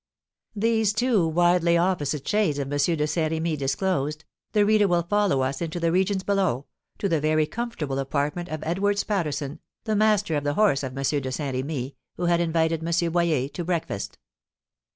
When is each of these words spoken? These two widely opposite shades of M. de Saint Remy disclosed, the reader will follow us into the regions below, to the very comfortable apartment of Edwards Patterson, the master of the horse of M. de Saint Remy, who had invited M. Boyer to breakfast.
These 0.55 0.93
two 0.93 1.27
widely 1.27 1.77
opposite 1.77 2.27
shades 2.27 2.57
of 2.57 2.73
M. 2.73 2.79
de 2.79 3.05
Saint 3.05 3.31
Remy 3.31 3.55
disclosed, 3.55 4.25
the 4.51 4.65
reader 4.65 4.87
will 4.87 5.03
follow 5.03 5.41
us 5.41 5.61
into 5.61 5.79
the 5.79 5.91
regions 5.91 6.23
below, 6.23 6.65
to 6.97 7.07
the 7.07 7.19
very 7.19 7.45
comfortable 7.45 7.99
apartment 7.99 8.49
of 8.49 8.63
Edwards 8.63 9.03
Patterson, 9.03 9.59
the 9.83 9.95
master 9.95 10.35
of 10.35 10.43
the 10.43 10.55
horse 10.55 10.81
of 10.81 10.97
M. 10.97 11.03
de 11.03 11.31
Saint 11.31 11.53
Remy, 11.55 11.95
who 12.15 12.25
had 12.25 12.39
invited 12.41 12.83
M. 12.83 13.11
Boyer 13.11 13.47
to 13.49 13.63
breakfast. 13.63 14.17